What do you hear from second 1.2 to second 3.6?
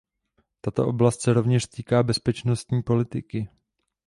se rovněž týká bezpečnostní politiky.